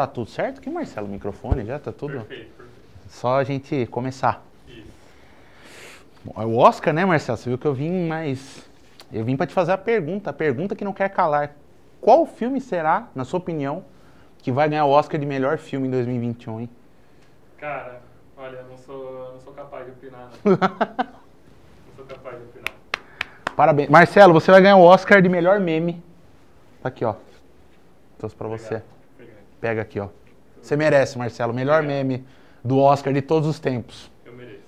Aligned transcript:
Tá 0.00 0.06
tudo 0.06 0.30
certo 0.30 0.60
aqui, 0.60 0.70
Marcelo? 0.70 1.06
O 1.06 1.10
microfone 1.10 1.62
já 1.62 1.78
tá 1.78 1.92
tudo? 1.92 2.20
Perfeito, 2.20 2.56
perfeito. 2.56 2.70
Só 3.10 3.38
a 3.38 3.44
gente 3.44 3.84
começar. 3.88 4.42
Isso. 4.66 4.86
É 6.38 6.40
o 6.46 6.56
Oscar, 6.56 6.94
né, 6.94 7.04
Marcelo? 7.04 7.36
Você 7.36 7.50
viu 7.50 7.58
que 7.58 7.66
eu 7.66 7.74
vim, 7.74 8.08
mas 8.08 8.66
eu 9.12 9.22
vim 9.22 9.36
pra 9.36 9.46
te 9.46 9.52
fazer 9.52 9.72
a 9.72 9.76
pergunta, 9.76 10.30
a 10.30 10.32
pergunta 10.32 10.74
que 10.74 10.86
não 10.86 10.94
quer 10.94 11.10
calar. 11.10 11.54
Qual 12.00 12.24
filme 12.24 12.62
será, 12.62 13.08
na 13.14 13.26
sua 13.26 13.40
opinião, 13.40 13.84
que 14.38 14.50
vai 14.50 14.70
ganhar 14.70 14.86
o 14.86 14.90
Oscar 14.90 15.20
de 15.20 15.26
melhor 15.26 15.58
filme 15.58 15.86
em 15.86 15.90
2021, 15.90 16.60
hein? 16.60 16.70
Cara, 17.58 18.00
olha, 18.38 18.56
eu 18.56 18.68
não 18.70 18.78
sou, 18.78 19.32
não 19.34 19.40
sou 19.40 19.52
capaz 19.52 19.84
de 19.84 19.90
opinar, 19.90 20.30
não. 20.42 20.52
não 20.56 21.94
sou 21.94 22.06
capaz 22.06 22.38
de 22.38 22.44
opinar. 22.44 22.74
Parabéns. 23.54 23.90
Marcelo, 23.90 24.32
você 24.32 24.50
vai 24.50 24.62
ganhar 24.62 24.76
o 24.76 24.82
Oscar 24.82 25.20
de 25.20 25.28
melhor 25.28 25.60
meme. 25.60 26.02
Tá 26.82 26.88
aqui, 26.88 27.04
ó. 27.04 27.16
Trouxe 28.16 28.34
pra 28.34 28.48
você. 28.48 28.76
Obrigado. 28.76 28.84
Obrigado. 28.84 28.99
Pega 29.60 29.82
aqui, 29.82 30.00
ó. 30.00 30.08
Você 30.62 30.74
merece, 30.74 31.18
Marcelo. 31.18 31.52
Melhor 31.52 31.82
meme 31.82 32.24
do 32.64 32.78
Oscar 32.78 33.12
de 33.12 33.20
todos 33.20 33.46
os 33.46 33.58
tempos. 33.58 34.10
Eu 34.24 34.32
mereço. 34.32 34.60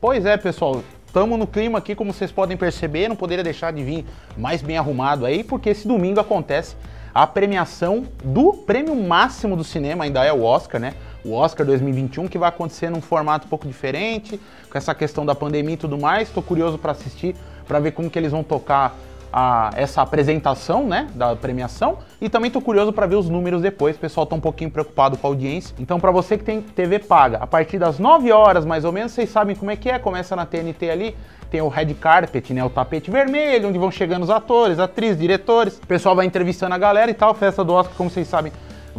Pois 0.00 0.26
é, 0.26 0.36
pessoal. 0.36 0.82
Estamos 1.06 1.38
no 1.38 1.46
clima 1.46 1.78
aqui, 1.78 1.94
como 1.94 2.12
vocês 2.12 2.32
podem 2.32 2.56
perceber. 2.56 3.06
Não 3.06 3.14
poderia 3.14 3.44
deixar 3.44 3.72
de 3.72 3.84
vir 3.84 4.04
mais 4.36 4.60
bem 4.60 4.76
arrumado 4.76 5.24
aí, 5.24 5.44
porque 5.44 5.70
esse 5.70 5.86
domingo 5.86 6.18
acontece 6.18 6.74
a 7.14 7.26
premiação 7.26 8.08
do 8.24 8.54
prêmio 8.54 8.96
máximo 8.96 9.54
do 9.54 9.62
cinema, 9.62 10.04
ainda 10.04 10.24
é 10.24 10.32
o 10.32 10.42
Oscar, 10.42 10.80
né? 10.80 10.94
O 11.24 11.34
Oscar 11.34 11.64
2021, 11.66 12.26
que 12.28 12.38
vai 12.38 12.48
acontecer 12.48 12.90
num 12.90 13.00
formato 13.00 13.46
um 13.46 13.48
pouco 13.48 13.66
diferente, 13.66 14.40
com 14.70 14.76
essa 14.76 14.94
questão 14.94 15.24
da 15.24 15.34
pandemia 15.34 15.74
e 15.74 15.76
tudo 15.76 15.98
mais. 15.98 16.28
Estou 16.28 16.42
curioso 16.42 16.78
para 16.78 16.92
assistir, 16.92 17.36
para 17.66 17.78
ver 17.78 17.92
como 17.92 18.10
que 18.10 18.18
eles 18.18 18.32
vão 18.32 18.42
tocar 18.42 18.96
a- 19.32 19.70
essa 19.74 20.02
apresentação, 20.02 20.86
né, 20.86 21.08
da 21.14 21.34
premiação. 21.34 21.96
E 22.20 22.28
também 22.28 22.48
estou 22.48 22.60
curioso 22.60 22.92
para 22.92 23.06
ver 23.06 23.14
os 23.16 23.30
números 23.30 23.62
depois. 23.62 23.96
O 23.96 23.98
pessoal 23.98 24.24
está 24.24 24.36
um 24.36 24.40
pouquinho 24.40 24.70
preocupado 24.70 25.16
com 25.16 25.26
a 25.26 25.30
audiência. 25.30 25.74
Então, 25.78 25.98
para 25.98 26.10
você 26.10 26.36
que 26.36 26.44
tem 26.44 26.60
TV 26.60 26.98
paga, 26.98 27.38
a 27.38 27.46
partir 27.46 27.78
das 27.78 27.98
9 27.98 28.30
horas 28.30 28.66
mais 28.66 28.84
ou 28.84 28.92
menos, 28.92 29.12
vocês 29.12 29.30
sabem 29.30 29.56
como 29.56 29.70
é 29.70 29.76
que 29.76 29.88
é. 29.88 29.98
Começa 29.98 30.36
na 30.36 30.44
TNT 30.44 30.90
ali, 30.90 31.16
tem 31.50 31.62
o 31.62 31.68
red 31.68 31.94
carpet, 31.94 32.52
né, 32.52 32.62
o 32.62 32.68
tapete 32.68 33.10
vermelho, 33.10 33.68
onde 33.68 33.78
vão 33.78 33.90
chegando 33.90 34.22
os 34.22 34.30
atores, 34.30 34.78
atrizes, 34.78 35.18
diretores. 35.18 35.78
O 35.78 35.86
pessoal 35.86 36.14
vai 36.14 36.26
entrevistando 36.26 36.74
a 36.74 36.78
galera 36.78 37.10
e 37.10 37.14
tal. 37.14 37.32
Festa 37.32 37.64
do 37.64 37.72
Oscar, 37.72 37.96
como 37.96 38.10
vocês 38.10 38.28
sabem, 38.28 38.52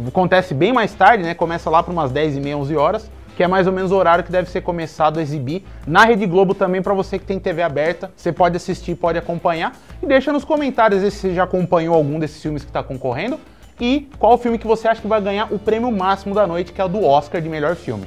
acontece 0.08 0.54
bem 0.54 0.72
mais 0.72 0.92
tarde, 0.94 1.22
né? 1.22 1.34
Começa 1.34 1.70
lá 1.70 1.82
para 1.82 1.92
umas 1.92 2.10
10 2.10 2.36
e 2.36 2.40
meia, 2.40 2.56
11 2.56 2.76
horas, 2.76 3.10
que 3.36 3.42
é 3.42 3.48
mais 3.48 3.66
ou 3.66 3.72
menos 3.72 3.92
o 3.92 3.96
horário 3.96 4.24
que 4.24 4.30
deve 4.30 4.50
ser 4.50 4.60
começado 4.60 5.18
a 5.18 5.22
exibir 5.22 5.64
na 5.86 6.04
Rede 6.04 6.26
Globo 6.26 6.54
também 6.54 6.82
para 6.82 6.94
você 6.94 7.18
que 7.18 7.24
tem 7.24 7.38
TV 7.38 7.62
aberta. 7.62 8.10
Você 8.16 8.32
pode 8.32 8.56
assistir, 8.56 8.94
pode 8.94 9.18
acompanhar 9.18 9.76
e 10.02 10.06
deixa 10.06 10.32
nos 10.32 10.44
comentários 10.44 11.00
se 11.00 11.10
você 11.10 11.34
já 11.34 11.44
acompanhou 11.44 11.94
algum 11.94 12.18
desses 12.18 12.40
filmes 12.40 12.62
que 12.62 12.70
está 12.70 12.82
concorrendo 12.82 13.38
e 13.80 14.08
qual 14.18 14.38
filme 14.38 14.58
que 14.58 14.66
você 14.66 14.86
acha 14.86 15.00
que 15.00 15.08
vai 15.08 15.20
ganhar 15.20 15.52
o 15.52 15.58
prêmio 15.58 15.90
máximo 15.90 16.34
da 16.34 16.46
noite, 16.46 16.72
que 16.72 16.80
é 16.80 16.84
o 16.84 16.88
do 16.88 17.04
Oscar 17.04 17.40
de 17.40 17.48
melhor 17.48 17.74
filme. 17.74 18.06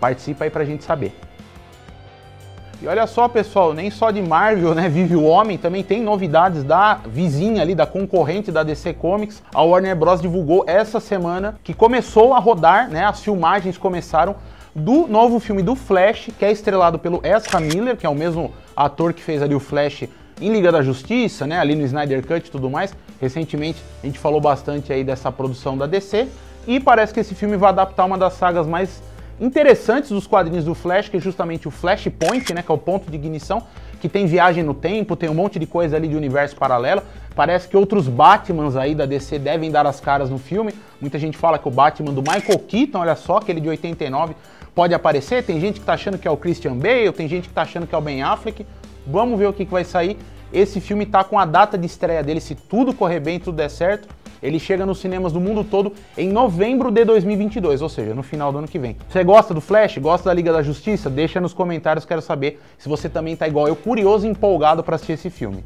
Participa 0.00 0.44
aí 0.44 0.50
pra 0.50 0.64
gente 0.64 0.84
saber. 0.84 1.14
E 2.82 2.86
olha 2.86 3.06
só, 3.06 3.26
pessoal, 3.26 3.72
nem 3.72 3.90
só 3.90 4.10
de 4.10 4.20
Marvel, 4.20 4.74
né, 4.74 4.86
vive 4.86 5.16
o 5.16 5.24
homem, 5.24 5.56
também 5.56 5.82
tem 5.82 6.02
novidades 6.02 6.62
da 6.62 7.00
vizinha 7.06 7.62
ali, 7.62 7.74
da 7.74 7.86
concorrente 7.86 8.52
da 8.52 8.62
DC 8.62 8.92
Comics. 8.92 9.42
A 9.54 9.62
Warner 9.62 9.96
Bros 9.96 10.20
divulgou 10.20 10.62
essa 10.66 11.00
semana 11.00 11.58
que 11.64 11.72
começou 11.72 12.34
a 12.34 12.38
rodar, 12.38 12.90
né, 12.90 13.06
as 13.06 13.20
filmagens 13.20 13.78
começaram 13.78 14.36
do 14.74 15.06
novo 15.08 15.40
filme 15.40 15.62
do 15.62 15.74
Flash, 15.74 16.28
que 16.38 16.44
é 16.44 16.52
estrelado 16.52 16.98
pelo 16.98 17.22
Ezra 17.24 17.58
Miller, 17.60 17.96
que 17.96 18.04
é 18.04 18.10
o 18.10 18.14
mesmo 18.14 18.52
ator 18.76 19.14
que 19.14 19.22
fez 19.22 19.42
ali 19.42 19.54
o 19.54 19.60
Flash 19.60 20.04
em 20.38 20.52
Liga 20.52 20.70
da 20.70 20.82
Justiça, 20.82 21.46
né, 21.46 21.58
ali 21.58 21.74
no 21.74 21.82
Snyder 21.82 22.26
Cut 22.26 22.46
e 22.46 22.50
tudo 22.50 22.68
mais. 22.68 22.94
Recentemente 23.18 23.82
a 24.02 24.06
gente 24.06 24.18
falou 24.18 24.38
bastante 24.38 24.92
aí 24.92 25.02
dessa 25.02 25.32
produção 25.32 25.78
da 25.78 25.86
DC 25.86 26.28
e 26.66 26.78
parece 26.78 27.14
que 27.14 27.20
esse 27.20 27.34
filme 27.34 27.56
vai 27.56 27.70
adaptar 27.70 28.04
uma 28.04 28.18
das 28.18 28.34
sagas 28.34 28.66
mais 28.66 29.02
interessantes 29.40 30.10
dos 30.10 30.26
quadrinhos 30.26 30.64
do 30.64 30.74
Flash, 30.74 31.08
que 31.08 31.16
é 31.16 31.20
justamente 31.20 31.68
o 31.68 31.70
Flashpoint, 31.70 32.52
né, 32.54 32.62
que 32.62 32.70
é 32.70 32.74
o 32.74 32.78
ponto 32.78 33.10
de 33.10 33.16
ignição, 33.16 33.62
que 34.00 34.08
tem 34.08 34.26
viagem 34.26 34.62
no 34.62 34.74
tempo, 34.74 35.16
tem 35.16 35.28
um 35.28 35.34
monte 35.34 35.58
de 35.58 35.66
coisa 35.66 35.96
ali 35.96 36.08
de 36.08 36.16
universo 36.16 36.56
paralelo. 36.56 37.02
Parece 37.34 37.68
que 37.68 37.76
outros 37.76 38.08
Batmans 38.08 38.76
aí 38.76 38.94
da 38.94 39.04
DC 39.04 39.38
devem 39.38 39.70
dar 39.70 39.86
as 39.86 40.00
caras 40.00 40.30
no 40.30 40.38
filme. 40.38 40.72
Muita 41.00 41.18
gente 41.18 41.36
fala 41.36 41.58
que 41.58 41.68
o 41.68 41.70
Batman 41.70 42.12
do 42.12 42.22
Michael 42.22 42.58
Keaton, 42.60 42.98
olha 42.98 43.16
só, 43.16 43.38
aquele 43.38 43.60
de 43.60 43.68
89, 43.68 44.34
pode 44.74 44.94
aparecer. 44.94 45.44
Tem 45.44 45.60
gente 45.60 45.80
que 45.80 45.86
tá 45.86 45.94
achando 45.94 46.18
que 46.18 46.26
é 46.26 46.30
o 46.30 46.36
Christian 46.36 46.76
Bale, 46.76 47.12
tem 47.12 47.28
gente 47.28 47.48
que 47.48 47.54
tá 47.54 47.62
achando 47.62 47.86
que 47.86 47.94
é 47.94 47.98
o 47.98 48.00
Ben 48.00 48.22
Affleck. 48.22 48.66
Vamos 49.06 49.38
ver 49.38 49.48
o 49.48 49.52
que, 49.52 49.64
que 49.64 49.72
vai 49.72 49.84
sair. 49.84 50.16
Esse 50.52 50.80
filme 50.80 51.04
tá 51.04 51.24
com 51.24 51.38
a 51.38 51.44
data 51.44 51.76
de 51.76 51.86
estreia 51.86 52.22
dele, 52.22 52.40
se 52.40 52.54
tudo 52.54 52.94
correr 52.94 53.20
bem, 53.20 53.38
tudo 53.38 53.56
der 53.56 53.68
certo. 53.68 54.08
Ele 54.42 54.58
chega 54.58 54.84
nos 54.84 54.98
cinemas 54.98 55.32
do 55.32 55.40
mundo 55.40 55.64
todo 55.64 55.92
em 56.16 56.28
novembro 56.28 56.90
de 56.90 57.04
2022, 57.04 57.82
ou 57.82 57.88
seja, 57.88 58.14
no 58.14 58.22
final 58.22 58.52
do 58.52 58.58
ano 58.58 58.68
que 58.68 58.78
vem. 58.78 58.96
Você 59.08 59.24
gosta 59.24 59.54
do 59.54 59.60
Flash? 59.60 59.98
Gosta 59.98 60.28
da 60.28 60.34
Liga 60.34 60.52
da 60.52 60.62
Justiça? 60.62 61.08
Deixa 61.08 61.40
nos 61.40 61.54
comentários, 61.54 62.04
quero 62.04 62.22
saber 62.22 62.60
se 62.78 62.88
você 62.88 63.08
também 63.08 63.36
tá 63.36 63.48
igual 63.48 63.68
eu, 63.68 63.76
curioso 63.76 64.26
e 64.26 64.30
empolgado 64.30 64.82
para 64.82 64.96
assistir 64.96 65.12
esse 65.12 65.30
filme. 65.30 65.64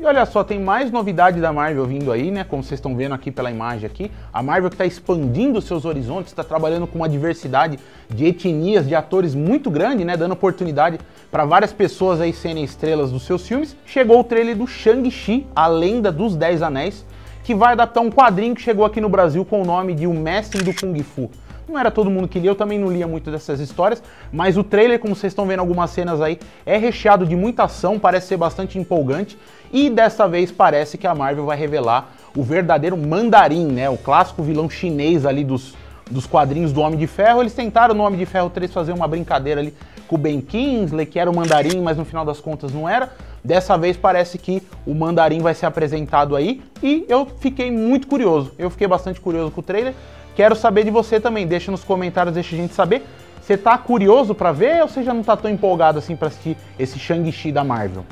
E 0.00 0.04
olha 0.04 0.24
só, 0.24 0.44
tem 0.44 0.60
mais 0.60 0.92
novidade 0.92 1.40
da 1.40 1.52
Marvel 1.52 1.84
vindo 1.84 2.12
aí, 2.12 2.30
né? 2.30 2.44
Como 2.44 2.62
vocês 2.62 2.78
estão 2.78 2.94
vendo 2.94 3.16
aqui 3.16 3.32
pela 3.32 3.50
imagem 3.50 3.84
aqui. 3.84 4.12
A 4.32 4.40
Marvel 4.40 4.70
que 4.70 4.76
está 4.76 4.86
expandindo 4.86 5.60
seus 5.60 5.84
horizontes, 5.84 6.30
está 6.30 6.44
trabalhando 6.44 6.86
com 6.86 7.00
uma 7.00 7.08
diversidade 7.08 7.80
de 8.08 8.26
etnias, 8.26 8.86
de 8.86 8.94
atores 8.94 9.34
muito 9.34 9.68
grande, 9.68 10.04
né? 10.04 10.16
Dando 10.16 10.32
oportunidade 10.32 11.00
para 11.32 11.44
várias 11.44 11.72
pessoas 11.72 12.20
aí 12.20 12.32
serem 12.32 12.62
estrelas 12.62 13.10
dos 13.10 13.24
seus 13.24 13.44
filmes. 13.48 13.76
Chegou 13.84 14.20
o 14.20 14.24
trailer 14.24 14.56
do 14.56 14.68
Shang-Chi, 14.68 15.48
a 15.52 15.66
lenda 15.66 16.12
dos 16.12 16.36
Dez 16.36 16.62
Anéis, 16.62 17.04
que 17.44 17.54
vai 17.54 17.72
adaptar 17.72 18.00
um 18.00 18.10
quadrinho 18.10 18.54
que 18.54 18.62
chegou 18.62 18.84
aqui 18.84 19.00
no 19.00 19.08
Brasil 19.08 19.44
com 19.44 19.62
o 19.62 19.64
nome 19.64 19.94
de 19.94 20.06
O 20.06 20.14
Mestre 20.14 20.62
do 20.62 20.74
Kung 20.74 21.02
Fu. 21.02 21.30
Não 21.68 21.78
era 21.78 21.90
todo 21.90 22.10
mundo 22.10 22.26
que 22.26 22.38
lia, 22.38 22.50
eu 22.50 22.54
também 22.54 22.78
não 22.78 22.90
lia 22.90 23.06
muito 23.06 23.30
dessas 23.30 23.60
histórias, 23.60 24.02
mas 24.32 24.56
o 24.56 24.64
trailer, 24.64 24.98
como 24.98 25.14
vocês 25.14 25.32
estão 25.32 25.46
vendo 25.46 25.60
algumas 25.60 25.90
cenas 25.90 26.20
aí, 26.22 26.38
é 26.64 26.78
recheado 26.78 27.26
de 27.26 27.36
muita 27.36 27.64
ação, 27.64 27.98
parece 27.98 28.28
ser 28.28 28.38
bastante 28.38 28.78
empolgante, 28.78 29.38
e 29.70 29.90
dessa 29.90 30.26
vez 30.26 30.50
parece 30.50 30.96
que 30.96 31.06
a 31.06 31.14
Marvel 31.14 31.44
vai 31.44 31.58
revelar 31.58 32.14
o 32.34 32.42
verdadeiro 32.42 32.96
Mandarim, 32.96 33.66
né? 33.66 33.90
O 33.90 33.98
clássico 33.98 34.42
vilão 34.42 34.70
chinês 34.70 35.26
ali 35.26 35.44
dos, 35.44 35.74
dos 36.10 36.26
quadrinhos 36.26 36.72
do 36.72 36.80
Homem 36.80 36.98
de 36.98 37.06
Ferro. 37.06 37.42
Eles 37.42 37.52
tentaram 37.52 37.94
no 37.94 38.02
Homem 38.02 38.18
de 38.18 38.24
Ferro 38.24 38.48
3 38.48 38.72
fazer 38.72 38.92
uma 38.92 39.06
brincadeira 39.06 39.60
ali 39.60 39.74
com 40.06 40.14
o 40.14 40.18
Ben 40.18 40.40
Kingsley, 40.40 41.04
que 41.04 41.18
era 41.18 41.30
o 41.30 41.36
Mandarim, 41.36 41.82
mas 41.82 41.98
no 41.98 42.04
final 42.04 42.24
das 42.24 42.40
contas 42.40 42.72
não 42.72 42.88
era. 42.88 43.10
Dessa 43.42 43.76
vez 43.78 43.96
parece 43.96 44.36
que 44.38 44.62
o 44.86 44.94
Mandarim 44.94 45.40
vai 45.40 45.54
ser 45.54 45.66
apresentado 45.66 46.34
aí 46.34 46.62
e 46.82 47.04
eu 47.08 47.26
fiquei 47.26 47.70
muito 47.70 48.06
curioso. 48.06 48.52
Eu 48.58 48.70
fiquei 48.70 48.86
bastante 48.86 49.20
curioso 49.20 49.50
com 49.50 49.60
o 49.60 49.64
trailer. 49.64 49.94
Quero 50.34 50.54
saber 50.54 50.84
de 50.84 50.90
você 50.90 51.20
também. 51.20 51.46
Deixa 51.46 51.70
nos 51.70 51.84
comentários, 51.84 52.34
deixa 52.34 52.54
a 52.54 52.58
gente 52.58 52.74
saber. 52.74 53.04
Você 53.40 53.56
tá 53.56 53.78
curioso 53.78 54.34
pra 54.34 54.52
ver 54.52 54.82
ou 54.82 54.88
você 54.88 55.02
já 55.02 55.14
não 55.14 55.22
tá 55.22 55.36
tão 55.36 55.50
empolgado 55.50 55.98
assim 55.98 56.14
pra 56.14 56.28
assistir 56.28 56.56
esse 56.78 56.98
Shang-Chi 56.98 57.50
da 57.50 57.64
Marvel? 57.64 58.04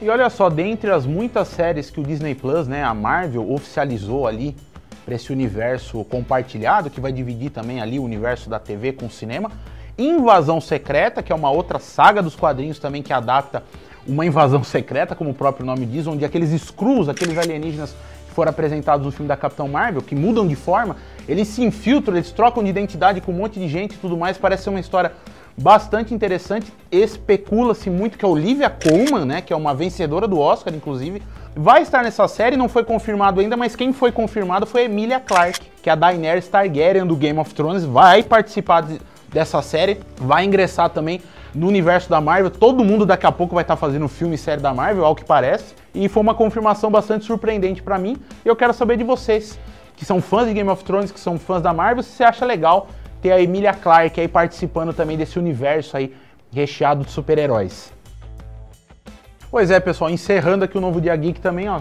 E 0.00 0.10
olha 0.10 0.28
só, 0.28 0.50
dentre 0.50 0.90
as 0.90 1.06
muitas 1.06 1.46
séries 1.46 1.88
que 1.88 2.00
o 2.00 2.02
Disney 2.02 2.34
Plus, 2.34 2.66
né, 2.66 2.82
a 2.82 2.92
Marvel 2.92 3.48
oficializou 3.52 4.26
ali 4.26 4.56
para 5.04 5.14
esse 5.14 5.32
universo 5.32 6.04
compartilhado, 6.06 6.90
que 6.90 7.00
vai 7.00 7.12
dividir 7.12 7.50
também 7.50 7.80
ali 7.80 8.00
o 8.00 8.02
universo 8.02 8.50
da 8.50 8.58
TV 8.58 8.92
com 8.92 9.06
o 9.06 9.10
cinema, 9.10 9.52
Invasão 9.98 10.60
Secreta, 10.60 11.22
que 11.22 11.32
é 11.32 11.34
uma 11.34 11.50
outra 11.50 11.78
saga 11.78 12.22
dos 12.22 12.34
quadrinhos 12.34 12.78
também 12.78 13.02
que 13.02 13.12
adapta 13.12 13.62
uma 14.06 14.26
invasão 14.26 14.64
secreta, 14.64 15.14
como 15.14 15.30
o 15.30 15.34
próprio 15.34 15.64
nome 15.64 15.86
diz, 15.86 16.06
onde 16.06 16.24
aqueles 16.24 16.50
Skrulls, 16.50 17.08
aqueles 17.08 17.38
alienígenas 17.38 17.94
que 18.26 18.34
foram 18.34 18.50
apresentados 18.50 19.06
no 19.06 19.12
filme 19.12 19.28
da 19.28 19.36
Capitão 19.36 19.68
Marvel, 19.68 20.02
que 20.02 20.14
mudam 20.16 20.46
de 20.48 20.56
forma, 20.56 20.96
eles 21.28 21.46
se 21.46 21.62
infiltram, 21.62 22.16
eles 22.16 22.32
trocam 22.32 22.64
de 22.64 22.70
identidade 22.70 23.20
com 23.20 23.30
um 23.30 23.36
monte 23.36 23.60
de 23.60 23.68
gente 23.68 23.94
e 23.94 23.98
tudo 23.98 24.16
mais, 24.16 24.36
parece 24.36 24.64
ser 24.64 24.70
uma 24.70 24.80
história 24.80 25.12
bastante 25.56 26.12
interessante. 26.12 26.72
Especula-se 26.90 27.88
muito 27.90 28.18
que 28.18 28.24
a 28.24 28.28
Olivia 28.28 28.70
Colman, 28.70 29.24
né, 29.24 29.40
que 29.40 29.52
é 29.52 29.56
uma 29.56 29.72
vencedora 29.74 30.26
do 30.26 30.38
Oscar, 30.40 30.74
inclusive, 30.74 31.22
vai 31.54 31.82
estar 31.82 32.02
nessa 32.02 32.26
série, 32.26 32.56
não 32.56 32.68
foi 32.68 32.82
confirmado 32.82 33.40
ainda, 33.40 33.56
mas 33.56 33.76
quem 33.76 33.92
foi 33.92 34.10
confirmado 34.10 34.66
foi 34.66 34.80
a 34.80 34.84
Emilia 34.86 35.20
Clarke, 35.20 35.66
que 35.82 35.88
é 35.88 35.92
a 35.92 35.96
Daenerys 35.96 36.48
Targaryen 36.48 37.06
do 37.06 37.14
Game 37.14 37.38
of 37.38 37.54
Thrones, 37.54 37.84
vai 37.84 38.22
participar 38.22 38.80
de- 38.80 39.00
dessa 39.32 39.62
série, 39.62 40.00
vai 40.16 40.44
ingressar 40.44 40.90
também 40.90 41.20
no 41.54 41.66
universo 41.66 42.08
da 42.08 42.20
Marvel. 42.20 42.50
Todo 42.50 42.84
mundo 42.84 43.06
daqui 43.06 43.26
a 43.26 43.32
pouco 43.32 43.54
vai 43.54 43.62
estar 43.62 43.76
fazendo 43.76 44.08
filme 44.08 44.34
e 44.34 44.38
série 44.38 44.60
da 44.60 44.72
Marvel, 44.72 45.04
ao 45.04 45.14
que 45.14 45.24
parece. 45.24 45.74
E 45.94 46.08
foi 46.08 46.22
uma 46.22 46.34
confirmação 46.34 46.90
bastante 46.90 47.24
surpreendente 47.24 47.82
pra 47.82 47.98
mim. 47.98 48.16
E 48.44 48.48
eu 48.48 48.56
quero 48.56 48.72
saber 48.72 48.96
de 48.96 49.04
vocês, 49.04 49.58
que 49.96 50.04
são 50.04 50.20
fãs 50.20 50.46
de 50.46 50.54
Game 50.54 50.68
of 50.68 50.84
Thrones, 50.84 51.10
que 51.10 51.20
são 51.20 51.38
fãs 51.38 51.62
da 51.62 51.72
Marvel, 51.72 52.02
se 52.02 52.10
você 52.10 52.24
acha 52.24 52.44
legal 52.44 52.88
ter 53.20 53.30
a 53.30 53.40
Emilia 53.40 53.72
Clarke 53.72 54.20
aí 54.20 54.28
participando 54.28 54.92
também 54.92 55.16
desse 55.16 55.38
universo 55.38 55.96
aí 55.96 56.14
recheado 56.52 57.04
de 57.04 57.10
super-heróis. 57.10 57.92
Pois 59.50 59.70
é, 59.70 59.78
pessoal, 59.78 60.10
encerrando 60.10 60.64
aqui 60.64 60.76
o 60.76 60.80
novo 60.80 61.00
Dia 61.00 61.14
Geek 61.14 61.40
também, 61.40 61.68
ó. 61.68 61.80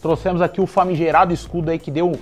Trouxemos 0.00 0.40
aqui 0.40 0.60
o 0.60 0.66
famigerado 0.66 1.32
escudo 1.32 1.70
aí 1.70 1.78
que 1.78 1.90
deu 1.90 2.12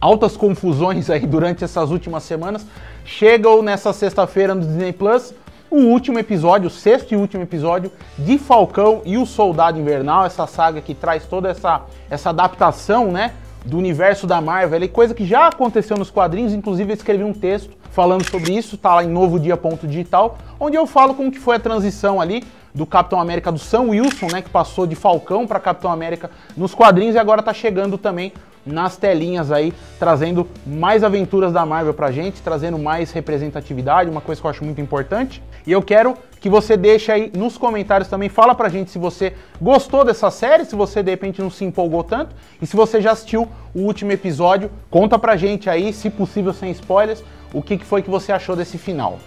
altas 0.00 0.36
confusões 0.36 1.10
aí 1.10 1.26
durante 1.26 1.62
essas 1.62 1.90
últimas 1.90 2.22
semanas. 2.22 2.66
Chegam 3.04 3.62
nessa 3.62 3.92
sexta-feira 3.92 4.54
no 4.54 4.62
Disney 4.62 4.92
Plus 4.92 5.34
o 5.70 5.82
último 5.82 6.18
episódio, 6.18 6.66
o 6.66 6.70
sexto 6.70 7.12
e 7.12 7.16
último 7.16 7.44
episódio 7.44 7.92
de 8.18 8.36
Falcão 8.38 9.02
e 9.04 9.16
o 9.16 9.24
Soldado 9.24 9.78
Invernal, 9.78 10.26
essa 10.26 10.44
saga 10.44 10.80
que 10.80 10.94
traz 10.94 11.26
toda 11.26 11.48
essa, 11.48 11.82
essa 12.10 12.30
adaptação, 12.30 13.12
né? 13.12 13.34
Do 13.64 13.76
universo 13.76 14.26
da 14.26 14.40
Marvel, 14.40 14.88
coisa 14.88 15.14
que 15.14 15.24
já 15.24 15.46
aconteceu 15.46 15.96
nos 15.96 16.10
quadrinhos, 16.10 16.54
inclusive 16.54 16.90
eu 16.90 16.94
escrevi 16.94 17.22
um 17.22 17.32
texto 17.32 17.76
falando 17.90 18.28
sobre 18.28 18.52
isso, 18.52 18.78
tá 18.78 18.94
lá 18.94 19.04
em 19.04 19.08
novodia.digital, 19.08 20.38
onde 20.58 20.76
eu 20.76 20.86
falo 20.86 21.14
como 21.14 21.30
que 21.30 21.38
foi 21.38 21.56
a 21.56 21.60
transição 21.60 22.20
ali 22.20 22.42
do 22.74 22.86
Capitão 22.86 23.20
América 23.20 23.52
do 23.52 23.58
Sam 23.58 23.90
Wilson, 23.90 24.28
né, 24.32 24.40
que 24.40 24.48
passou 24.48 24.86
de 24.86 24.94
Falcão 24.94 25.46
para 25.46 25.60
Capitão 25.60 25.92
América 25.92 26.30
nos 26.56 26.74
quadrinhos 26.74 27.14
e 27.14 27.18
agora 27.18 27.42
tá 27.42 27.52
chegando 27.52 27.98
também 27.98 28.32
nas 28.70 28.96
telinhas 28.96 29.50
aí, 29.50 29.72
trazendo 29.98 30.46
mais 30.66 31.04
aventuras 31.04 31.52
da 31.52 31.66
Marvel 31.66 31.94
pra 31.94 32.10
gente, 32.10 32.40
trazendo 32.40 32.78
mais 32.78 33.12
representatividade, 33.12 34.10
uma 34.10 34.20
coisa 34.20 34.40
que 34.40 34.46
eu 34.46 34.50
acho 34.50 34.64
muito 34.64 34.80
importante. 34.80 35.42
E 35.66 35.72
eu 35.72 35.82
quero 35.82 36.16
que 36.40 36.48
você 36.48 36.76
deixe 36.76 37.12
aí 37.12 37.30
nos 37.36 37.58
comentários 37.58 38.08
também, 38.08 38.28
fala 38.28 38.54
pra 38.54 38.68
gente 38.68 38.90
se 38.90 38.98
você 38.98 39.34
gostou 39.60 40.04
dessa 40.04 40.30
série, 40.30 40.64
se 40.64 40.74
você 40.74 41.02
de 41.02 41.10
repente 41.10 41.42
não 41.42 41.50
se 41.50 41.64
empolgou 41.64 42.02
tanto, 42.02 42.34
e 42.62 42.66
se 42.66 42.74
você 42.74 43.00
já 43.00 43.12
assistiu 43.12 43.46
o 43.74 43.80
último 43.80 44.10
episódio, 44.12 44.70
conta 44.90 45.18
pra 45.18 45.36
gente 45.36 45.68
aí, 45.68 45.92
se 45.92 46.08
possível 46.08 46.54
sem 46.54 46.70
spoilers, 46.70 47.22
o 47.52 47.60
que 47.60 47.78
foi 47.78 48.00
que 48.00 48.08
você 48.08 48.32
achou 48.32 48.56
desse 48.56 48.78
final. 48.78 49.18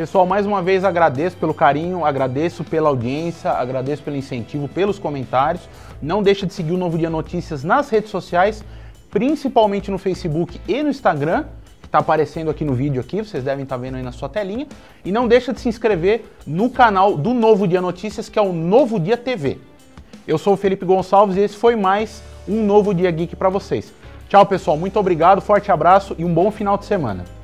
Pessoal, 0.00 0.24
mais 0.24 0.46
uma 0.46 0.62
vez 0.62 0.82
agradeço 0.82 1.36
pelo 1.36 1.52
carinho, 1.52 2.06
agradeço 2.06 2.64
pela 2.64 2.88
audiência, 2.88 3.50
agradeço 3.50 4.02
pelo 4.02 4.16
incentivo, 4.16 4.66
pelos 4.66 4.98
comentários. 4.98 5.68
Não 6.00 6.22
deixa 6.22 6.46
de 6.46 6.54
seguir 6.54 6.72
o 6.72 6.78
Novo 6.78 6.96
Dia 6.96 7.10
Notícias 7.10 7.62
nas 7.62 7.90
redes 7.90 8.08
sociais, 8.08 8.64
principalmente 9.10 9.90
no 9.90 9.98
Facebook 9.98 10.58
e 10.66 10.82
no 10.82 10.88
Instagram, 10.88 11.44
que 11.82 11.86
está 11.86 11.98
aparecendo 11.98 12.48
aqui 12.48 12.64
no 12.64 12.72
vídeo 12.72 12.98
aqui, 12.98 13.22
vocês 13.22 13.44
devem 13.44 13.64
estar 13.64 13.76
tá 13.76 13.82
vendo 13.82 13.96
aí 13.96 14.02
na 14.02 14.10
sua 14.10 14.26
telinha. 14.26 14.66
E 15.04 15.12
não 15.12 15.28
deixa 15.28 15.52
de 15.52 15.60
se 15.60 15.68
inscrever 15.68 16.24
no 16.46 16.70
canal 16.70 17.14
do 17.14 17.34
Novo 17.34 17.68
Dia 17.68 17.82
Notícias, 17.82 18.26
que 18.30 18.38
é 18.38 18.42
o 18.42 18.54
Novo 18.54 18.98
Dia 18.98 19.18
TV. 19.18 19.58
Eu 20.26 20.38
sou 20.38 20.54
o 20.54 20.56
Felipe 20.56 20.86
Gonçalves 20.86 21.36
e 21.36 21.40
esse 21.40 21.56
foi 21.56 21.76
mais 21.76 22.22
um 22.48 22.64
Novo 22.64 22.94
Dia 22.94 23.10
Geek 23.10 23.36
para 23.36 23.50
vocês. 23.50 23.92
Tchau, 24.30 24.46
pessoal. 24.46 24.78
Muito 24.78 24.98
obrigado, 24.98 25.42
forte 25.42 25.70
abraço 25.70 26.14
e 26.18 26.24
um 26.24 26.32
bom 26.32 26.50
final 26.50 26.78
de 26.78 26.86
semana. 26.86 27.39